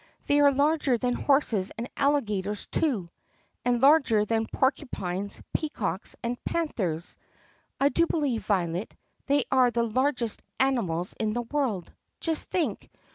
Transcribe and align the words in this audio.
"They 0.25 0.39
are 0.39 0.51
larger 0.51 0.97
than 0.97 1.13
horses 1.13 1.71
and 1.77 1.87
alligators 1.95 2.65
too. 2.65 3.11
And 3.63 3.79
larger 3.81 4.25
than 4.25 4.47
por 4.47 4.71
cupines, 4.71 5.39
peacocks, 5.53 6.15
and 6.23 6.43
panthers. 6.43 7.17
I 7.79 7.89
do 7.89 8.07
believe, 8.07 8.43
Violet, 8.43 8.95
they 9.27 9.43
are 9.51 9.69
the 9.69 9.83
largest 9.85 10.41
animals 10.59 11.13
in 11.19 11.33
the 11.33 11.43
world! 11.43 11.93
Just 12.19 12.49
think! 12.49 12.89